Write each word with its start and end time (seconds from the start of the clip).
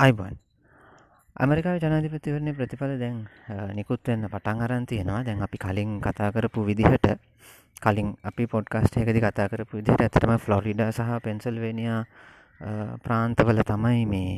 අයිබන්. 0.00 0.36
America 1.36 1.74
ජනාධිපතිවරණය 1.82 2.52
ප්‍රතිඵල 2.58 2.92
දැන් 3.00 3.16
නිකුත් 3.78 4.00
වෙන්න 4.08 4.24
පටන් 4.34 4.62
අරන් 4.66 4.86
තියෙනවා. 4.90 5.24
දැන් 5.26 5.42
අපි 5.46 5.58
කලින් 5.64 5.90
කතා 6.06 6.30
කරපු 6.36 6.64
විදිහට 6.68 7.06
කලින් 7.84 8.08
අපි 8.30 8.46
පොඩ්කාස්ට් 8.52 8.96
එකදී 9.02 9.22
කතා 9.26 9.48
කරපු 9.52 9.80
විදිහට 9.80 10.04
ඇත්තටම 10.04 10.32
ෆ්ලොරිඩා 10.44 10.88
සහ 10.92 11.18
පෙන්සල්වේනියා 11.26 12.00
ප්‍රාන්තවල 13.04 13.60
තමයි 13.72 14.06
මේ 14.12 14.32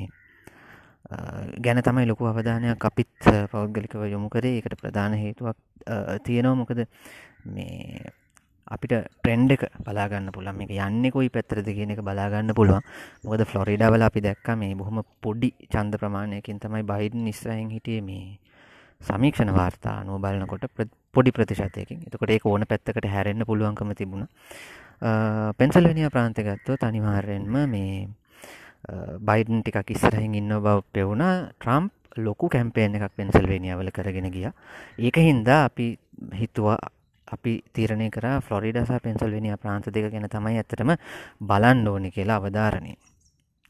ගැන 1.67 1.83
තමයි 1.91 2.09
ලොකු 2.11 2.27
අවධානයක් 2.33 2.89
අපිත් 2.91 3.31
පෞද්ගලිකව 3.55 4.03
යොමු 4.15 4.29
කරේ. 4.35 4.59
එකට 4.59 4.75
ප්‍රධාන 4.83 5.15
හේතුවක් 5.15 5.59
තියෙනවා. 6.27 6.59
මොකද 6.63 6.83
මේ 7.55 8.11
අපිට 8.67 8.95
ට්‍රෙන්ඩ් 8.95 9.53
එක 9.57 9.65
බලාගන්න 9.87 10.31
පුළන් 10.33 10.63
එක 10.65 10.71
යන්න 10.71 11.11
කොයි 11.11 11.29
පැත්තරද 11.29 11.67
කියන 11.67 11.95
එක 11.95 12.01
බලාගන්න 12.01 12.55
පුළුවන්. 12.55 12.83
මොකද 13.25 13.45
ෆ්ලොරිඩාවල 13.45 14.03
අපි 14.03 14.21
දැක්ක 14.21 14.49
මේ 14.57 14.75
බොහොම 14.75 15.03
පොඩි 15.21 15.51
චන්ද 15.67 15.99
ප්‍රමාණයකින් 15.99 16.61
තමයි 16.61 16.83
බයිඩන් 16.85 17.27
ඉස්රයින් 17.27 17.71
හිටිය 17.71 18.01
මේ 18.01 18.39
සමීක්ෂණ 19.01 19.51
වාර්තා 19.51 20.05
නෝ 20.05 20.19
බලනකොට 20.19 20.67
පොඩි 21.13 21.33
ප්‍රතිශතයකින්. 21.33 22.07
එතකොට 22.07 22.31
ඒ 22.31 22.41
ඕන 22.45 22.67
පැත්තකට 22.67 23.07
හැරෙන්න්න 23.07 23.47
පුළුවන්කම 23.47 23.95
තිබුණ. 23.95 24.27
පෙන්සල්වනිය 25.59 26.11
ප්‍රාන්තගත්තෝ 26.11 26.77
තනිවාරයෙන්ම 26.77 27.57
මේ 27.69 28.09
බයිඩන් 29.21 29.63
ටිකක් 29.63 29.91
ඉස්සරහින් 29.91 30.35
ඉන්න 30.35 30.55
බව 30.61 30.79
පෙවුණ. 30.93 31.27
ට්‍රම්ප් 31.59 31.93
ලොකු 32.19 32.49
කැම්පේෙන් 32.49 32.95
එකක් 32.95 33.17
පෙන්සල්වේනියාවල 33.17 33.91
කරගෙන 33.91 34.31
ගිය. 34.31 34.51
ඒක 34.99 35.17
හින්දා 35.19 35.65
අපි 35.67 35.99
හිතුවා 36.33 36.79
අපි 37.33 37.55
තීරණය 37.73 38.11
කර 38.11 38.27
ෆ්ලොරිඩ 38.41 38.79
සහ 38.81 39.01
පෙන්සල්වෙනිය 39.01 39.57
ප්‍රාන්ත 39.57 39.89
දෙක 39.89 40.09
ගැන 40.09 40.29
තමයි 40.29 40.57
ඇත්තටම 40.57 40.93
බලන්න 41.43 41.89
ඕනි 41.89 42.11
කියලා 42.11 42.39
අවධාරණය. 42.39 42.95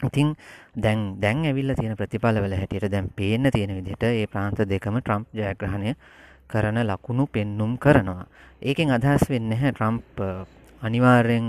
ඉතිං 0.01 0.35
දැන් 0.77 1.21
දැන් 1.21 1.45
ඇවිල්ල 1.45 1.75
තියෙන 1.75 1.97
ප්‍රතිඵලවල 1.97 2.55
හැටියට 2.55 2.91
දැන් 2.91 3.09
පේන්න 3.11 3.51
තියෙන 3.51 3.75
විදිහට 3.75 4.05
ඒ 4.05 4.27
ප්‍රාන්ත 4.27 4.59
දෙකම 4.67 4.99
ට්‍රම්ප් 4.99 5.27
ජයග්‍රහණය 5.35 5.95
කරන 6.49 6.79
ලකුණු 6.85 7.27
පෙන්නුම් 7.29 7.79
කරනවා. 7.79 8.27
ඒකෙන් 8.63 8.91
අදහස් 8.91 9.29
වෙන්න 9.29 9.53
හැ 9.55 9.73
ට්‍රම්ප් 9.73 10.21
අනිවාර්යෙන් 10.83 11.49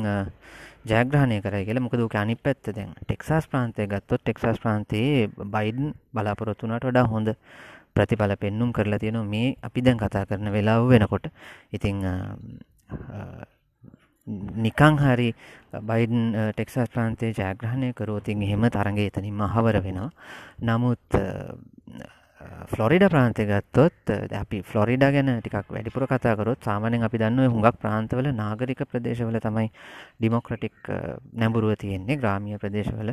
ජයග්‍රහණය 0.85 1.37
කර 1.39 1.55
කියල 1.63 1.79
මොකද 1.79 2.15
අනි 2.15 2.35
පැත්ත 2.37 2.69
දැන් 2.69 2.91
ටෙක්සාස් 2.99 3.47
ප්‍රාන්තය 3.47 3.87
ගත්තොත් 3.87 4.21
ටෙක්සාස් 4.21 4.59
ප්‍රාන්තයේ 4.59 5.29
බයිඩන් 5.47 5.93
බලාපොරොත්තුනට 6.13 6.83
වඩා 6.83 7.07
හොඳ 7.07 7.33
ප්‍රතිඵල 7.95 8.35
පෙන්නුම් 8.37 8.73
කරලා 8.73 8.99
තියෙනවා. 8.99 9.25
මේ 9.25 9.55
අපි 9.61 9.81
දැන් 9.81 9.97
කතා 9.97 10.25
කරන 10.25 10.51
වෙලාව 10.51 10.87
වෙනකොට. 10.87 11.27
ඉතිං 11.71 12.01
නිකං 14.57 14.97
හරි 14.97 15.29
බයිඩන් 15.81 16.53
ටෙක්සස් 16.53 16.89
ප්‍රාන්තය 16.89 17.33
ජයග්‍රහණය 17.33 17.93
කරෝතින් 17.93 18.41
එහෙම 18.41 18.65
තරගේ 18.69 19.07
එතනින්ම 19.07 19.41
හවර 19.45 19.81
වෙනවා. 19.81 20.11
නමුත් 20.61 21.03
ෆ්ලොරිඩ 22.67 23.03
ප්‍රාන්තය 23.09 23.43
ගත්තොත් 23.45 24.11
අපි 24.33 24.61
ෆ්ලොරිඩා 24.63 25.11
ගැන 25.11 25.31
ටිකක් 25.37 25.67
වැඩිපුර 25.69 26.07
කතාකරොත් 26.07 26.59
සාමානෙන් 26.61 27.03
අපි 27.03 27.17
දන්න 27.17 27.47
හුඟක් 27.47 27.79
ප්‍රාන්තවල 27.79 28.31
නාගරික 28.33 28.83
ප්‍රදේශවල 28.85 29.39
තමයි 29.39 29.69
ඩිමොක්‍රටික් 30.19 30.91
නැඹුරුව 31.33 31.75
තියෙන්නේ 31.75 32.17
ග්‍රාමිය 32.17 32.57
ප්‍රදේශවල. 32.57 33.11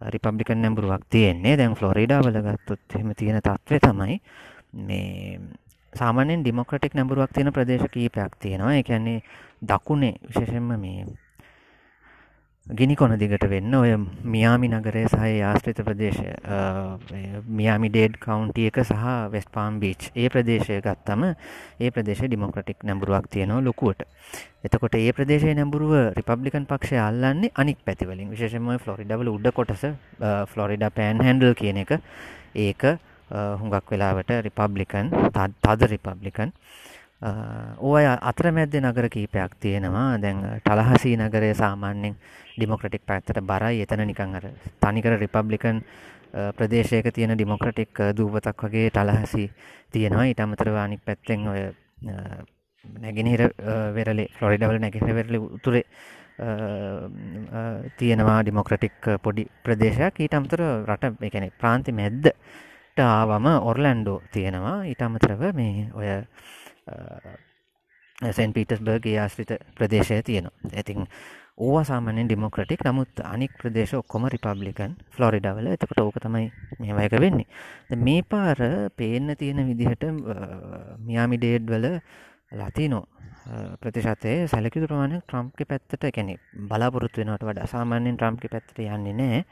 රිපබ්ලිකන් 0.00 0.62
නැඹුරුවක් 0.62 1.04
තියෙන්නේ. 1.10 1.56
දැන් 1.56 1.74
ෆ්ලොරිඩාවල 1.74 2.40
ගත්තොත් 2.40 2.96
එහෙම 2.96 3.14
තියෙන 3.14 3.40
තත්ත්වය 3.40 3.78
තමයි 3.78 4.20
මේ 4.88 5.40
සාමාන්‍යයෙන් 5.92 6.42
ඩිමොක්‍රටික් 6.42 6.94
නැඹුරුවක් 6.94 7.32
තියෙන 7.34 7.52
ප්‍රදේශ 7.52 7.88
කීපයක් 7.92 8.36
තියෙනවා. 8.38 8.74
ඒ 8.74 8.82
කියන්නේ 8.82 9.22
දකුණේ 9.62 10.14
විශේෂයෙන්ම 10.28 10.72
මේ 10.80 11.06
ගිනි 12.78 12.94
කොන 12.96 13.12
දිගට 13.18 13.44
වෙන්න. 13.50 13.74
ඔය 13.74 13.92
මියාමි 14.34 14.68
නගරය 14.70 15.02
සහ 15.08 15.22
ආශ්‍රිත 15.48 15.80
ප්‍රදේශය 15.88 16.26
මියාමි 17.58 17.88
ඩේඩ් 17.90 18.18
කවුන්ටිය 18.24 18.68
එක 18.70 18.78
සහ 18.84 19.04
වෙස්ට 19.34 19.50
පාම් 19.56 19.80
බීච් 19.82 20.10
ඒ 20.14 20.28
ප්‍රදේශය 20.34 20.78
ගත්තම 20.86 21.24
ඒ 21.80 21.90
ප්‍රදේශ 21.90 22.22
ඩිමොක්‍රටික් 22.26 22.86
නැඹුරුවක් 22.88 23.26
තියෙනවා 23.34 23.64
ලොකුවට. 23.68 24.06
එතකොට 24.64 24.94
ඒ 25.00 25.12
ප්‍රදේශය 25.18 25.54
නැඹුරුව 25.58 25.94
රිපබ්ලිකන් 26.18 26.68
පක්ෂය 26.70 27.00
අල්ලන්නේ 27.08 27.52
අනික් 27.54 27.78
පැතිවලින්. 27.86 28.30
විශේෂම 28.34 28.70
ෆ්ලොරිඩවල 28.84 29.32
උඩ 29.36 29.50
කොටස 29.58 29.86
ෆ්ලොරිඩ 30.52 30.86
පෑන් 30.98 31.24
හැන්ඩල් 31.26 31.54
කියන 31.62 31.82
එක. 31.84 31.98
ඒක 32.54 32.82
හුඟක් 33.30 33.90
වෙලාවට 33.94 34.30
රිපබ්ලිකන් 34.46 35.10
තද 35.34 35.90
රිපබ්ලිකන් 35.94 36.54
ඕය 37.22 38.04
අතරමැද්ද 38.06 38.74
නගර 38.80 39.08
කීපයක් 39.08 39.56
තියෙනවා. 39.60 40.18
දැන් 40.18 40.60
ටලහසී 40.64 41.16
නගරය 41.16 41.54
සාමාන්‍යෙන් 41.54 42.16
ඩිමොක්‍රටික් 42.56 43.04
පැත්තට 43.06 43.40
බරයි. 43.40 43.82
එතන 43.84 44.06
නිකං 44.06 44.34
අර 44.38 44.46
තනිකර 44.80 45.18
රිපබ්ලිකන් 45.20 45.82
ප්‍රදේශයක 46.56 47.12
තියෙන 47.12 47.34
ඩිමොක්‍රටික් 47.36 47.92
දූපතක් 48.16 48.64
වගේ 48.64 48.90
ටලහසි 48.90 49.50
තියෙනවා. 49.92 50.30
ඉට 50.32 50.40
අමතරව 50.40 50.76
අනික් 50.76 51.04
පැත්තෙන් 51.04 51.48
ඔය 51.48 51.60
නැගෙනහිර 52.84 53.42
වෙරලේ 53.96 54.28
ෆ්ලොරිඩවල 54.38 54.80
නැගෙන 54.80 55.14
වෙරලි 55.18 55.38
උතුරේ 55.38 55.84
තියෙනවා 58.00 58.40
ඩිමොක්‍රටික් 58.42 59.20
පොඩි 59.22 59.44
ප්‍රදේශයක්. 59.64 60.24
ඊට 60.24 60.34
අමතර 60.34 60.62
රට 60.88 61.20
එකන 61.28 61.50
ප්‍රාන්ති 61.60 61.92
මැද්දට 61.92 62.32
ආවම 62.96 63.46
ඔර්ලැන්ඩෝ 63.70 64.22
තියෙනවා. 64.32 64.78
ඊට 64.88 65.02
අමතරව 65.02 65.52
මේ 65.52 65.90
ඔය 65.92 66.08
සැන් 68.36 68.52
පීටස් 68.56 68.82
බර්ගේ 68.86 69.18
ආශ්‍රිත 69.18 69.52
ප්‍රදේශය 69.76 70.22
තියෙනවා. 70.22 70.72
ඇතින් 70.80 71.06
ඕවා 71.58 71.84
සාමානෙන් 71.90 72.28
ඩිමොක්‍රටික්. 72.28 72.82
නමුත් 72.88 73.20
අනික් 73.32 73.52
ප්‍රදේශ 73.60 73.94
ඔක්කොම 74.00 74.26
රිපබ්ලිකන් 74.34 74.96
ෆ්ලොරිඩවල 75.14 75.70
එතකට 75.74 76.00
ඕක 76.00 76.18
තමයි 76.24 76.46
මේවයක 76.80 77.16
වෙන්නේ. 77.24 77.46
මේ 78.06 78.22
පාර 78.22 78.58
පේන්න 78.96 79.36
තියෙන 79.40 79.64
විදිහට 79.70 80.04
මියාමි 81.06 81.40
ඩේඩ් 81.40 81.72
වල 81.72 81.86
ලතිනෝ 82.60 83.04
ප්‍රතිශතය 83.82 84.32
සැලකිතු 84.52 84.88
ප්‍රමාණය 84.90 85.20
ට්‍රම්ප්ක 85.20 85.60
පැත්තට 85.70 86.08
කැනෙ 86.16 86.34
බලාපොරොත්තු 86.70 87.22
වෙනට 87.22 87.44
වඩ 87.48 87.68
සාමාන්‍යෙන් 87.74 88.16
ට්‍රම්ප්ක 88.16 88.50
පැත්තට 88.54 88.80
යන්නේ 88.86 89.14
නෑ. 89.20 89.44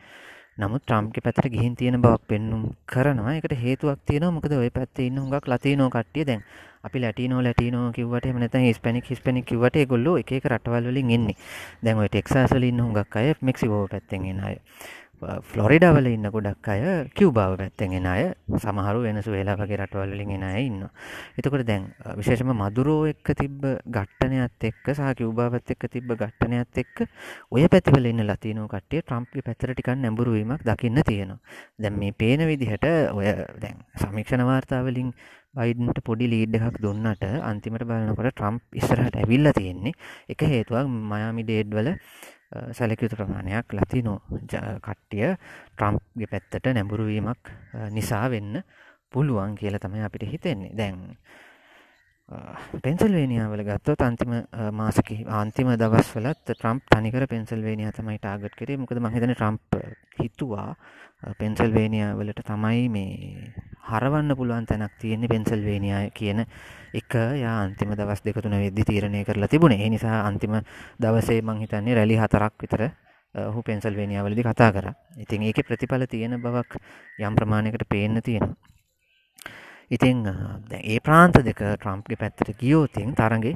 නමුත් 0.58 0.82
ට්‍රම්ප්ක 0.84 1.22
පැතට 1.24 1.52
ගිහින් 1.54 1.76
තියෙන 1.76 2.00
බවක් 2.02 2.28
පෙන්නුම් 2.32 2.62
කරනවා. 2.92 3.36
එකට 3.38 3.54
හේතුවක් 3.64 4.00
තියෙන 4.08 4.26
මොකද 4.34 4.52
ඔය 4.56 4.70
පැත්තේ 4.78 5.06
ඉන්න 5.10 5.20
හුඟක් 5.22 5.46
ලතිනෝ 5.52 5.88
කට්ටිය 5.96 6.26
දැන් 6.30 6.42
අපි 6.84 7.02
ලැටිනෝ 7.02 7.42
ලැටිනෝ 7.42 7.86
කිව්වට 7.92 8.26
එහෙම 8.26 8.40
නැත්නම් 8.40 8.68
හිස්පැනික් 8.68 9.10
හිස්පැනික් 9.10 9.46
කිව්වට 9.46 9.76
ඒගොල්ලෝ 9.76 10.16
එක 10.18 10.32
එක 10.32 10.46
රටවල් 10.46 10.88
වලින් 10.88 11.10
එන්නේ 11.10 11.36
දැන් 11.82 11.98
ඔය 11.98 12.08
ටෙක්සාස් 12.08 12.54
වල 12.54 12.70
ඉන්න 12.70 12.80
හුඟක් 12.80 13.16
අය 13.16 13.34
මෙක්සිකෝ 13.42 13.84
පැත්තෙන් 13.88 14.26
එන 14.26 14.40
අය 14.44 14.56
ෆ්ලොරිඩාවල 15.18 16.06
ඉන්න 16.06 16.30
ගොඩක් 16.30 16.68
අය 16.70 16.82
කිව්බාව 17.10 17.56
පැත්තෙන් 17.58 17.92
එන 17.92 18.06
අය 18.06 18.22
සමහරු 18.56 19.02
වෙනසු 19.02 19.32
වෙලා 19.32 19.56
වගේ 19.56 19.76
රටවල්ලින් 19.76 20.30
එන 20.30 20.44
අය 20.44 20.66
ඉන්න. 20.66 20.84
එතකොට 21.36 21.64
දැන් 21.66 21.88
විශේෂම 22.14 22.52
මදුරෝ 22.52 23.08
එක්ක 23.10 23.34
තිබ්බ 23.34 23.66
ගට්ටනයත් 23.88 24.68
එක්ක 24.70 24.92
සහ 24.94 25.10
කිව්බාවත් 25.18 25.74
එක්ක 25.74 25.88
තිබ්බ 25.90 26.14
ගට්ටනයත් 26.14 26.78
එක්ක 26.78 27.02
ඔය 27.50 27.66
පැතිවල 27.66 28.06
ඉන්න 28.06 28.22
ලතිනෝ 28.22 28.68
කට්ටිය 28.68 29.02
ට්‍රම්ප්ගේ 29.02 29.42
පැත්තට 29.42 29.72
ටිකක් 29.72 29.90
නැඹුරු 29.96 30.36
වීමක් 30.38 30.62
දකින්න 30.62 31.02
තියෙනවා. 31.02 31.42
දැන් 31.76 31.98
මේ 31.98 32.14
පේන 32.14 32.46
විදිහට 32.46 32.86
ඔය 33.10 33.26
දැන් 33.58 33.82
සමීක්ෂණ 33.98 34.46
වාර්තාවලින් 34.46 35.10
බයිඩන්ට 35.54 36.00
පොඩි 36.04 36.26
ලීඩ් 36.28 36.56
එකක් 36.58 36.80
දුන්නට 36.82 37.22
අන්තිමට 37.42 37.84
බලනකොට 37.84 38.32
ට්‍රම්ප් 38.32 38.62
ඉස්සරහට 38.74 39.16
ඇවිල්ලා 39.16 39.52
තියෙන්නේ. 39.52 39.94
එක 40.28 40.44
හේතුවක් 40.44 40.90
මයාමි 41.12 41.44
ඩේඩ් 41.44 41.72
වල 41.72 41.90
සැලකයුතු 42.72 43.16
ප්‍රමාණයක් 43.16 43.72
ලතිනෝ 43.72 44.18
කට්ටිය 44.80 45.34
ට්‍රම්ප්ගේ 45.74 46.30
පැත්තට 46.32 46.70
නැඹුරුවීමක් 46.70 47.52
නිසා 47.90 48.24
වෙන්න 48.30 48.62
පුළුවන් 49.10 49.56
කියල 49.56 49.78
තමයි 49.78 50.04
අපිට 50.04 50.28
හිතෙන්නේ. 50.28 50.72
දැන් 50.72 51.18
පෙන්සල්වේනියාවල 52.82 53.62
ගත්තොත් 53.64 54.02
අන්තිම 54.02 54.32
මාසකි 54.72 55.24
අන්තිම 55.32 55.72
දවස්වලත් 55.74 56.44
ට්‍රම්ප් 56.46 56.82
තනිකර 56.92 57.24
පෙන්සල්වේනිය 57.26 57.92
තමයි 57.92 58.18
ටාගට් 58.18 58.54
කරේ. 58.54 58.76
මොකද 58.76 59.00
මහිතන 59.00 59.32
ට්‍රම්ප් 59.32 59.80
හිතුවා 60.20 60.70
පෙන්සල්වේනියා 61.38 62.12
වලට 62.14 62.44
තමයි 62.44 62.88
මේ 62.88 63.52
හරවන්න 63.90 64.36
පුළුවන් 64.36 64.66
තැනක් 64.66 64.94
තියෙන්නේ 65.00 65.28
පෙන්සල්වේනියා 65.28 66.02
කියන 66.12 66.44
එක. 66.92 67.12
යා 67.42 67.56
අන්තිම 67.64 67.92
දවස් 67.94 68.22
දෙක 68.24 68.40
තුන 68.42 68.54
වෙද්දි 68.54 68.84
තීරණය 68.84 69.24
කරලා 69.24 69.48
තිබුණේ. 69.48 69.82
ඒ 69.84 69.90
නිසා 69.90 70.24
අන්තිම 70.26 70.56
දවසේ 71.00 71.42
මං 71.42 71.60
හිතන්නේ 71.64 71.94
රැලි 71.94 72.16
හතරක් 72.16 72.54
විතර 72.62 72.88
ඔහු 73.34 73.62
පෙන්සල්වේනියාවලදි 73.62 74.42
කතා 74.42 74.72
කර. 74.72 74.92
ඉතින් 75.16 75.42
ඒක 75.42 75.62
ප්‍රතිඵල 75.62 76.06
තියෙන 76.06 76.40
බවක් 76.40 76.80
යම් 77.20 77.34
ප්‍රමාණයකට 77.34 77.88
පේන්න 77.88 78.22
තියෙනවා. 78.22 78.56
ඉතිං 79.90 80.24
ඒ 80.72 81.00
ප්‍රාන්ත 81.00 81.40
දෙක 81.42 81.60
ට්‍රම්ප්ගේ 81.76 82.16
පැත්තට 82.16 82.56
ගියෝතින් 82.56 83.14
තරගේ 83.14 83.54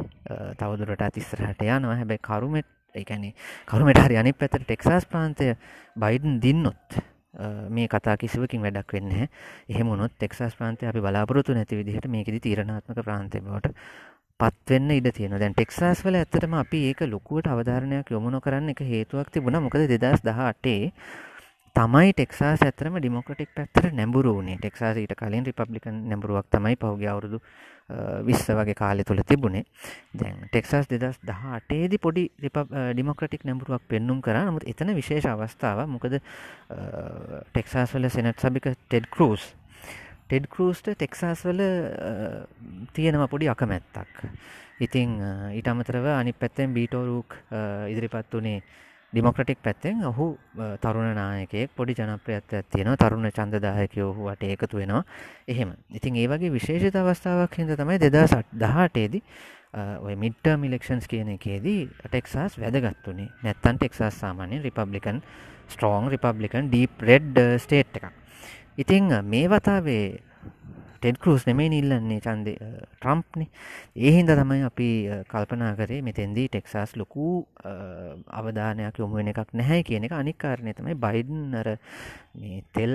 තවදුරට 0.57 1.03
අතිස්සරහට 1.03 1.61
යනවා. 1.63 1.97
හැබැයි 1.97 2.23
කරුමට 2.23 2.69
එකැනෙ 2.97 3.33
කරුමට 3.69 3.99
හරි 3.99 4.17
අනි 4.17 4.33
පැතට 4.33 4.65
ටෙක්සාස් 4.65 5.07
ප්‍රාන්තය 5.07 5.57
බයිඩන් 5.97 6.41
දින්නොත් 6.41 7.01
මේ 7.71 7.89
කතා 7.89 8.17
කිසිවකින් 8.17 8.63
වැඩක් 8.63 8.93
වෙන්න 8.93 9.13
එහෙමුණොත් 9.69 10.23
එක්සස් 10.23 10.57
ප්‍රාන්තය 10.57 10.87
අපි 10.87 11.01
බලාපොරොතු 11.01 11.55
නැති 11.55 11.77
විදිහට 11.77 12.09
මේකෙදි 12.09 12.41
තීරණාත්මක 12.41 13.01
ප්‍රාන්තයමට 13.01 13.73
පත්වෙන්න 14.41 14.91
ඉඩ 14.91 15.09
තියෙන 15.15 15.35
දැන් 15.39 15.55
ටෙක්සාස් 15.55 16.01
වල 16.05 16.17
ඇත්තටම 16.19 16.55
අපි 16.59 16.79
ඒක 16.89 17.03
ලොකුවට 17.07 17.49
අවධාරණයක් 17.49 18.09
යොමුණ 18.11 18.41
කරන්න 18.41 18.73
එක 18.73 18.81
හේතුවක් 18.85 19.29
තිබුණ. 19.31 19.59
මොකද 19.59 19.85
දෙදස් 19.93 20.25
දහ 20.27 20.41
අටේ 20.43 20.93
තමයි 21.77 22.13
ටෙක්සා 22.13 22.55
ඇතරම 22.61 22.97
ඩිමොක්‍රටික් 22.99 23.53
පැත්තර 23.57 23.93
නැඹුරු 23.93 24.33
වනේ 24.39 24.57
ටෙක්සා 24.59 24.95
ඊට 24.95 25.15
කලින් 25.17 25.47
රිපබ්ලිකන් 25.47 26.03
නැඹරුවක් 26.11 26.51
තමයි 26.51 26.77
පහුගේ 26.77 27.09
අවුරුදු 27.09 27.41
විස්ස 28.25 28.47
වගේ 28.49 28.75
කාලෙ 28.75 29.05
තුළ 29.05 29.23
තිබුණේ. 29.27 29.65
දැන් 30.15 30.37
ටෙක්සස් 30.49 30.89
දෙදස් 30.89 31.19
දහ 31.21 31.43
අටේදි 31.57 31.99
පොඩි 31.99 32.31
ඩිමොක්‍රටික් 32.39 33.45
නැඹරුවක් 33.45 33.83
පෙන්නුම් 33.89 34.23
කර. 34.23 34.39
නමුත් 34.41 34.65
එතන 34.67 34.95
විශේෂ 34.95 35.27
අවස්ථාව 35.27 35.87
මොකද? 35.89 36.21
ටෙක්සාස් 37.53 37.95
වල 37.95 38.09
සෙනට් 38.09 38.39
සභික 38.39 38.71
ටෙඩ් 38.79 39.09
කරස්. 39.09 39.49
ටෙඩ් 40.29 40.49
කරස්ට 40.49 40.95
ටෙක්සාස් 40.95 41.45
වල 41.45 41.65
තියෙනව 42.93 43.27
පොඩි 43.29 43.49
අකමැත්තක්. 43.49 44.25
ඉතිං 44.81 45.19
ඊට 45.57 45.69
අමතරව 45.69 46.07
අනි 46.15 46.33
පැත්තෙන් 46.35 46.73
බීටෝරූක් 46.75 47.37
ඉදිරිපත් 47.89 48.39
වනේ 48.39 48.63
ඩිමොක්‍රටික් 49.13 49.59
පැත්තෙන් 49.63 50.05
ඔහු 50.09 50.27
තරුණ 50.81 51.15
නායකයෙක් 51.15 51.71
පොඩි 51.77 51.95
ජනප්‍රියත්වයක් 51.95 52.69
තියෙනවා. 52.73 52.97
තරුණ 52.97 53.29
චන්දදායකයෝ 53.31 54.09
ඔහුවට 54.11 54.45
එකතු 54.45 54.81
වෙනවා. 54.81 55.05
එහෙම. 55.49 55.75
ඉතින් 55.91 56.17
ඒ 56.17 56.29
වගේ 56.29 56.53
විශේෂිත 56.53 56.97
අවස්ථාවක් 56.97 57.59
හිද 57.61 57.75
තමයි 57.77 57.99
දෙදා 58.01 58.41
දහටේදි 58.63 59.21
ඔය 60.07 60.15
මිට්ට 60.17 60.49
මිලෙක්ෂන්ස් 60.59 61.09
කියන 61.09 61.29
එකේදී 61.37 61.81
ටෙක්සාස් 62.09 62.57
වැදගත්තුනේ 62.61 63.29
නැත්තන් 63.45 63.79
ටෙක්සාස් 63.79 64.17
සාමාන්‍ය 64.21 64.63
Republican 64.65 65.21
strong 65.69 66.09
Republican 66.13 66.73
deep 66.73 67.05
red 67.11 67.37
state 67.59 68.01
එකක්. 68.01 68.13
ඉතිං 68.79 69.13
මේ 69.25 69.49
වතාවේ 69.49 70.05
ටෙඩ් 71.03 71.19
කරුස් 71.19 71.47
නෙමේ 71.49 71.69
ඉල්ලන්නේ 71.73 72.21
චන්දය 72.21 72.53
ට්‍රම්ප්නි 72.95 73.47
ඒහින්ද 74.01 74.31
තමයි 74.33 74.61
අපි 74.69 74.89
කල්පනා 75.29 75.73
කරේ 75.75 76.03
මෙතෙන්දී 76.03 76.47
ටෙක්සාස් 76.49 76.95
ලොකු 76.97 77.27
අවධානයක් 78.33 79.01
යොමුුවෙන 79.03 79.33
එකක් 79.33 79.51
නැහැ 79.53 79.83
කියන 79.83 80.07
එක. 80.07 80.15
අනික්කාරණය 80.15 80.75
තමයි 80.75 80.95
බයිඩන්නර 80.97 81.69
මේ 82.35 82.63
තෙල් 82.73 82.95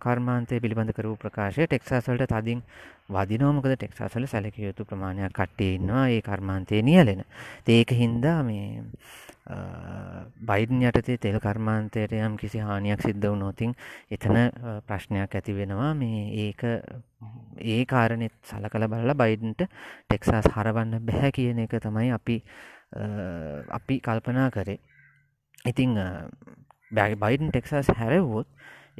කර්මාන්තය 0.00 0.60
පිළිබඳ 0.60 0.94
කරූ 0.94 1.16
ප්‍රකාශය 1.16 1.66
ටෙක්සාසල්ට 1.66 2.26
තදින් 2.28 2.62
වදිනෝමකද 3.10 3.74
ටෙක්සාසල 3.74 4.26
සැලක 4.26 4.58
යුතු 4.58 4.84
ප්‍රමාණයක් 4.84 5.32
කට්ටේ 5.32 5.74
ඉන්නවා. 5.74 6.06
ඒ 6.08 6.22
කර්මාන්තය 6.22 6.82
නියලෙන. 6.82 7.24
ඒක 7.68 7.90
හින්දා 7.92 8.38
මේ 8.42 8.84
බයිඩන් 10.50 10.82
යටතේ 10.88 11.18
තෙල් 11.18 11.38
කර්මාන්තයට 11.42 12.12
යම් 12.16 12.36
කිසි 12.40 12.62
හානියක් 12.62 13.02
සිද්ධ 13.02 13.26
වනොතින් 13.26 13.74
එතන 14.10 14.38
ප්‍රශ්නයක් 14.86 15.34
ඇති 15.34 15.54
වෙනවා. 15.56 15.92
මේ 15.94 16.22
ඒක 16.46 16.64
ඒ 17.58 17.84
කාරණෙත් 17.84 18.34
සල 18.42 18.68
කළ 18.72 18.88
බලලා 18.88 19.18
බයිඩන්ට 19.22 19.66
ටෙක්සාස් 19.66 20.50
හරවන්න 20.54 21.06
බැහැ 21.06 21.32
කියන 21.32 21.64
එක 21.64 21.78
තමයි 21.78 22.12
අපි 22.18 22.42
අපි 23.70 24.00
කල්පනා 24.00 24.50
කරේ. 24.50 24.78
ඉතිං 25.64 25.98
බයිඩන් 26.92 27.50
ටෙක්සාස් 27.50 27.90
හැරව්වොත් 27.96 28.48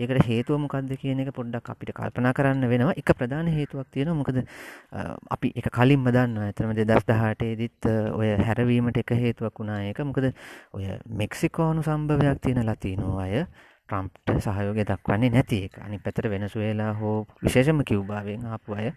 ඒකට 0.00 0.26
හේතුව 0.28 0.60
මොකක්ද 0.64 0.92
කියන 1.02 1.22
එක 1.24 1.32
පොඩ්ඩක් 1.38 1.70
අපිට 1.72 1.92
කල්පනා 1.98 2.32
කරන්න 2.32 2.68
වෙනවා. 2.72 2.94
එක 2.96 3.12
ප්‍රධාන 3.18 3.48
හේතුවක් 3.56 3.88
තියෙන 3.94 4.12
මොකද 4.16 4.42
අපි 5.36 5.52
එක 5.60 5.70
කලින් 5.78 6.00
මදන්න 6.04 6.38
ඇතරම 6.46 6.74
දෙදස් 6.78 7.08
දහටේදිත් 7.08 7.90
ඔය 8.18 8.28
හැරවීමට 8.48 9.02
එක 9.02 9.16
හේතුවක් 9.22 9.62
වුණා 9.62 9.80
ඒක. 9.88 10.04
මොකද 10.10 10.30
ඔය 10.76 10.86
මෙක්සිකෝනු 11.22 11.82
සම්භවයක් 11.82 12.40
තියෙන 12.46 12.64
ලතිනෝ 12.66 13.18
අය 13.18 13.44
ට්‍රම්ප්ට 13.88 14.38
සහයෝගය 14.46 14.84
දක්වන්නේ 14.86 15.34
නැති 15.36 15.64
එක. 15.66 15.82
අනි 15.84 15.98
පැතර 15.98 16.30
වෙනසුවෙලා 16.30 16.92
හෝ 16.94 17.26
විශේෂම 17.42 17.82
කිව්භාවෙන් 17.82 18.46
ආපු 18.46 18.78
අය 18.78 18.88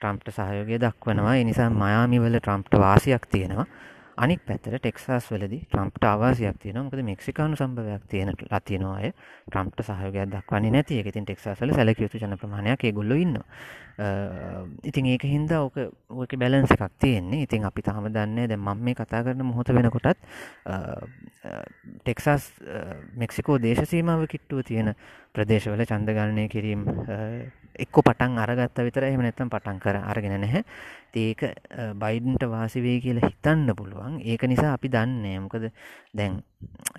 ට්‍රම්ප්ට 0.00 0.32
සහයෝගය 0.32 0.78
දක්වනවා. 0.84 1.36
එනිසා 1.36 1.70
මයාමිවල 1.82 2.38
ට්‍රම්ප්ට 2.38 2.78
වාසියක් 2.84 3.26
තියෙනවා. 3.32 3.66
අනික් 4.20 4.40
පැත්තට 4.46 4.74
ටෙක්සාස් 4.76 5.28
වලදි 5.32 5.58
ට්‍රම්ප්ට 5.64 6.04
අවාසයක් 6.04 6.58
තියෙන 6.62 6.78
මොකද 6.78 7.02
මෙක්සිකානු 7.02 7.56
සම්භවයක් 7.56 8.02
තියෙන 8.08 8.32
ලතිනවා 8.32 8.96
අය. 8.98 9.12
ට්‍රම්ප්ට 9.48 9.82
සහයෝගයක් 9.82 10.32
දක්වන්නේ 10.32 10.72
නැති. 10.72 10.98
එක 11.00 11.06
ඉතින් 11.06 11.24
ටෙක්සාස්වල 11.24 11.72
සැලකියයුතු 11.72 12.18
ජන 12.18 12.36
ප්‍රමාණයක් 12.36 12.84
ඒගොල්ලො 12.84 13.16
ඉන්නවා. 13.16 13.46
ඉතින් 14.84 15.06
ඒක 15.06 15.24
හින්දා 15.24 15.62
ඕක 15.62 15.76
ඕක 16.10 16.36
බැලන්ස 16.36 16.70
එකක් 16.70 16.84
තියෙන්නේ. 16.98 17.42
ඉතින් 17.42 17.64
අපි 17.64 17.82
තාම 17.82 18.08
දන්නේ 18.08 18.46
දැ 18.46 18.56
මම 18.58 18.84
මේ 18.84 18.94
කතා 18.94 19.22
කරන 19.24 19.44
මොහොත 19.44 19.68
වෙනකොටත් 19.70 20.20
ටෙක්සස් 22.04 22.52
මෙක්සිකෝ 23.16 23.58
දේශසීමාව 23.58 24.26
කිට්ටුව 24.28 24.64
තියෙන 24.64 24.94
ප්‍රදේශවල 25.34 25.82
චන්දගණනය 25.86 26.46
කිරීම් 26.50 26.82
එක්ක 27.78 27.96
පටන් 28.06 28.38
අරගත්ත 28.42 28.80
විතර 28.86 29.06
එහම 29.08 29.22
නැත්තම් 29.22 29.50
පටන් 29.52 29.78
කර 29.80 29.96
අරගෙන 30.02 30.34
නැහැ. 30.42 30.62
ඒක 31.14 31.44
බයිඩන්ට 32.02 32.46
වාසිවේ 32.50 32.98
කියලා 33.04 33.30
හිතන්න 33.30 33.74
පුළුවන්. 33.78 34.20
ඒක 34.22 34.42
නිසා 34.50 34.74
අපි 34.76 34.90
දන්නේ 34.90 35.38
මොකද 35.40 35.70
දැන් 36.14 36.42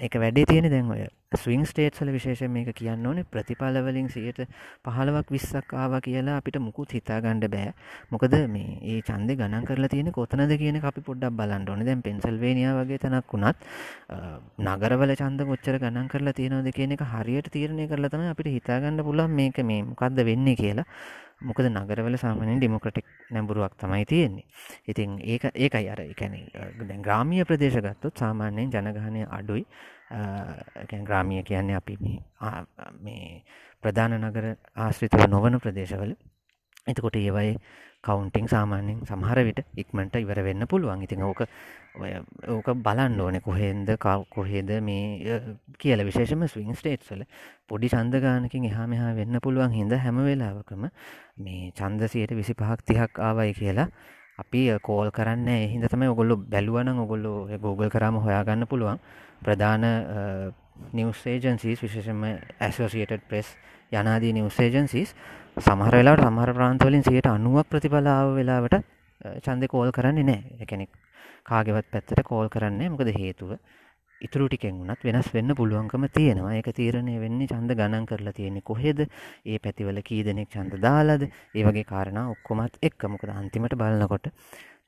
එක 0.05 0.15
වැඩේ 0.21 0.45
තියෙන 0.49 0.67
දැන් 0.73 0.87
ඔය 0.89 1.03
ස්විං 1.37 1.63
ස්ටේට්සල 1.69 2.09
විශේෂ 2.15 2.41
මේක 2.49 2.69
කියන්න 2.75 3.05
ඕනේ. 3.05 3.25
ප්‍රතිඵලවලින් 3.33 4.07
සියට 4.09 4.39
පහලවක් 4.85 5.29
විස්සක් 5.35 5.73
ආව 5.73 5.93
කියලා 6.07 6.37
අපිට 6.41 6.57
මුකුත් 6.59 6.95
හිතාගණ්ඩ 6.97 7.45
බෑ. 7.53 7.73
මොකද 8.09 8.35
මේ 8.55 8.79
ඒ 8.81 8.99
චන්දය 9.01 9.37
ගණන් 9.37 9.67
කරලා 9.69 9.91
තියෙන 9.93 10.11
කොතනද 10.11 10.55
කියන 10.57 10.81
අපි 10.81 11.05
පොඩ්ඩක් 11.09 11.37
බලන්න 11.39 11.69
ඕනේ. 11.69 11.85
දැන් 11.85 12.01
පෙන්සල්වේනියා 12.01 12.75
වගේ 12.79 13.01
තැනක් 13.05 13.33
වුණත් 13.33 13.57
නගරවල 14.67 15.15
චන්ද 15.15 15.47
කොච්චර 15.51 15.79
ගණන් 15.79 16.11
කරලා 16.13 16.37
තියෙනවද 16.39 16.71
කියන 16.77 16.97
එක 16.97 17.05
හරියට 17.13 17.51
තීරණය 17.55 17.87
කරලා 17.87 18.13
තමයි 18.15 18.33
අපිට 18.33 18.53
හිතාගන්න 18.57 19.05
පුළුවන් 19.05 19.37
මේක 19.41 19.61
මේ 19.63 19.83
මොකක්ද 19.83 20.25
වෙන්නේ 20.25 20.57
කියලා. 20.57 20.89
මොකද 21.41 21.65
නගරවල 21.69 22.17
සාමානයෙන් 22.17 22.59
ඩිමොක්‍රටික් 22.59 23.05
නැඹුරුවක් 23.31 23.75
තමයි 23.77 24.05
තියෙන්නේ. 24.05 24.45
ඉතින් 24.87 25.19
ඒක 25.23 25.49
ඒකයි 25.55 25.89
අර 25.89 26.01
එකැන 26.03 26.37
දැන් 26.87 27.01
ග්‍රාමිය 27.01 27.45
ප්‍රදේශ 27.45 27.79
ගත්තොත් 27.79 28.17
සාමාන්‍යයෙන් 28.17 28.71
ජනගහනය 28.71 29.25
අඩුයි. 29.29 29.65
ග්‍රාමිය 31.05 31.43
කියන්නේ 31.43 31.75
අපි 31.75 31.97
මේ 33.01 33.43
ප්‍රධාන 33.83 34.17
නගර 34.19 34.55
ආශ්‍රිතව 34.75 35.25
නොවන 35.29 35.59
ප්‍රදේශවල. 35.59 36.13
එතකොට 36.87 37.15
ඒවයි 37.15 37.57
කවුන්ටිං 38.03 38.47
සාමාන්‍යෙන් 38.47 39.01
සමහර 39.03 39.43
විට 39.43 39.59
ඉක්මට 39.75 40.15
ඉවර 40.15 40.43
වෙන්න 40.43 40.67
පුළුවන්. 40.67 41.03
ඉතින් 41.03 41.23
ඕක 41.23 41.41
ඔය 41.95 42.11
ඕක 42.47 42.67
බලන්න 42.77 43.19
ඕන 43.19 43.41
කොහෙන්ද 43.41 43.89
කව 43.97 44.25
කොහෙද 44.29 44.71
මේ 44.81 45.41
කියල 45.77 46.03
විශේෂම 46.03 46.45
ස්විං 46.45 46.73
ස්ටේට්ස්වල 46.73 47.25
පොඩි 47.67 47.89
චන්දගානකින් 47.89 48.65
එහා 48.65 48.87
මෙහා 48.87 49.11
වෙන්න 49.15 49.39
පුළුවන් 49.39 49.71
හිද 49.71 49.93
හැම 49.97 50.23
වෙලාවකම 50.23 50.87
මේ 51.39 51.71
චන්දසයට 51.73 52.33
විසි 52.33 52.53
පහක් 52.55 52.79
තිහක් 52.83 53.21
ආවයි 53.21 53.53
කියලා 53.53 53.89
අපි 54.37 54.61
කෝල් 54.81 55.11
කරන්න 55.11 55.47
එහිද 55.49 55.85
තමයි 55.87 56.07
ඔගොල්ලු 56.07 56.37
බැලුවන 56.47 56.89
ඔගොල්ලු 56.97 57.33
ගෝගල් 57.59 57.89
කරම 57.89 58.17
හොයාගන්න 58.19 58.67
පුළුවන්. 58.67 58.97
ප්‍රධාන 59.41 59.85
නිවසේජන්සිස් 60.93 61.79
විශේෂම 61.79 62.23
ඇසෝසියට 62.59 63.27
ප්‍රෙස් 63.27 63.47
යනාදී 63.91 64.33
නිවසේජන්සිස් 64.33 65.13
සමහර 65.57 65.91
වෙලාට 65.91 66.21
සමහර 66.21 66.49
ප්‍රාන්තවලින් 66.53 67.03
සියට 67.03 67.27
අනුවක් 67.27 67.67
ප්‍රතිඵලාව 67.67 68.29
වෙලාවට 68.35 68.75
චන්ද 69.39 69.67
කෝල් 69.67 69.91
කරන්නේ 69.91 70.23
නෑ 70.23 70.63
එකනෙක් 70.63 70.89
කාගෙවත් 71.43 71.87
පැත්තට 71.87 72.23
කෝල් 72.23 72.47
කරන්නේ 72.47 72.89
මොකද 72.89 73.11
හේතුව? 73.13 73.51
ඉතුරු 74.27 74.47
ටිකෙන් 74.47 74.79
වුණත් 74.79 75.05
වෙනස් 75.07 75.29
වෙන්න 75.35 75.55
පුළුවන්කම 75.59 76.07
තියෙනවා. 76.17 76.55
ඒක 76.57 76.71
තීරණය 76.79 77.19
වෙන්නේ 77.23 77.51
චන්ද 77.51 77.77
ගණන් 77.79 78.09
කරලා 78.09 78.35
තියෙන්නේ 78.39 78.67
කොහෙද? 78.71 78.99
ඒ 79.45 79.59
පැතිවල 79.59 80.01
කී 80.09 80.23
දෙනෙක් 80.23 80.51
චන්ද 80.55 80.81
දාලාද? 80.87 81.29
ඒ 81.57 81.63
වගේ 81.67 81.87
කාරණා 81.93 82.27
ඔක්කොමත් 82.33 82.77
එක්ක. 82.81 83.09
මොකද 83.13 83.33
අන්තිමට 83.37 83.79
බලනකොට 83.81 84.29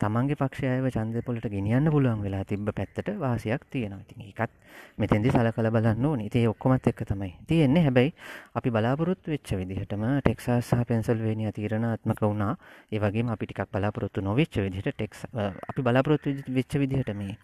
තමන්ගේ 0.01 0.35
පක්ෂයව 0.35 0.85
චන්ද 0.93 1.21
පොලට 1.25 1.45
ගෙනියන්න 1.53 1.89
පුළුවන් 1.93 2.23
වෙලා 2.25 2.43
තිබ්බ 2.43 2.69
පැත්තට 2.77 3.09
වාසියක් 3.19 3.65
තියෙනවා. 3.69 4.01
ඉතින් 4.05 4.23
ඒකත් 4.25 4.51
මෙතෙන්දි 4.97 5.31
සල 5.31 5.49
කළ 5.55 5.69
බලන්න 5.75 6.07
ඕනේ. 6.09 6.27
ඉතින් 6.29 6.43
ඒ 6.43 6.49
ඔක්කොමත් 6.53 6.89
එක්ක 6.91 7.03
තමයි 7.11 7.31
තියෙන්නේ. 7.47 7.83
හැබැයි 7.87 8.13
අපි 8.59 8.73
බලාපොරොත්තු 8.75 9.31
වෙච්ච 9.33 9.53
විදිහටම 9.59 10.03
ටෙක්සාස් 10.19 10.69
සහ 10.69 10.87
පෙන්සල්වේනියා 10.89 11.53
තීරණාත්මක 11.59 12.25
වුණා. 12.25 12.57
ඒ 12.91 12.99
වගේම 12.99 13.31
අපි 13.35 13.45
ටිකක් 13.45 13.71
බලාපොරොත්තු 13.71 14.25
නොවෙච්ච 14.29 14.59
විදිහට 14.65 14.91
ටෙක්ස් 14.91 15.23
අපි 15.69 15.81
බලාපොරොත්තු 15.81 16.35
වෙච්ච 16.49 16.79
විදිහට 16.83 17.13
මේ 17.15 17.37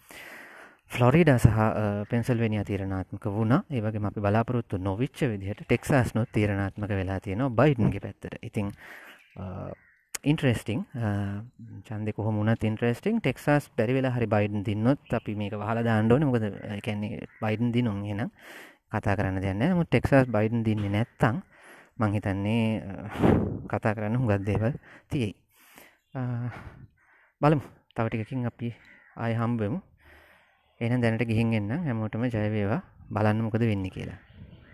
ෆ්ලොරිඩා 0.91 1.37
සහ 1.37 1.57
පෙන්සල්වෙනියා 2.09 2.65
තීරණාත්මක 2.65 3.25
වුණ. 3.27 3.53
ඒවගේ 3.69 4.05
අපි 4.05 4.21
බලාපොරොත්තු 4.21 4.77
නොවිච්ච 4.79 5.21
විදිහට 5.23 5.61
ටෙක්සාස් 5.63 6.15
නොත් 6.15 6.31
තීරණාත්මක 6.31 6.91
වෙලා 6.91 7.19
තියෙනවා 7.19 7.55
බයිඩන්ගේ 7.59 8.01
පැත්තර 8.01 8.39
ඉතිං 8.41 8.71
ඉන්ට්‍රෙස්ටිං 10.23 10.81
චන්දෙ 11.85 12.13
කොහොමුණත් 12.13 12.63
ඉන්ට්‍රෙස්ටිං 12.63 13.19
ටෙක්සාස් 13.19 13.69
පැරිවෙලා 13.71 14.11
හරි 14.11 14.27
බයිඩන් 14.27 14.65
දින්නොත් 14.65 15.13
අපි 15.13 15.35
මේක 15.35 15.53
වහලා 15.55 15.83
දාණ්ඩෝන 15.83 16.25
මොකද 16.25 16.47
කැන්නේ 16.83 17.27
බයිඩන් 17.41 17.71
දිනුම් 17.71 18.03
එන 18.05 18.31
කතා 18.91 19.15
කරන්න 19.15 19.41
දෙන්න 19.41 19.63
මු 19.75 19.85
ටෙක්සාස් 19.85 20.27
බයිඩන් 20.27 20.65
දින්නේ 20.65 20.91
නැත්තං 20.91 21.43
මංහිතන්නේ 21.97 22.63
කතා 23.67 23.93
කරන්න 23.93 24.17
හුගත් 24.17 24.41
දේවල් 24.41 24.73
තියෙයි. 25.09 25.35
බලමු. 27.41 27.61
තවටිකකින් 27.95 28.45
අපි 28.45 28.73
ආය 29.17 29.33
හම්බෙමු. 29.35 29.79
එන 30.81 31.01
දැනට 31.01 31.23
ගිහින් 31.25 31.53
එන්න. 31.53 31.71
හැමෝටම 31.83 32.23
ජයවේවා 32.25 32.81
බලන්න 33.11 33.41
මොකද 33.43 33.63
වෙන්න 33.63 33.87
කියලා. 33.89 34.19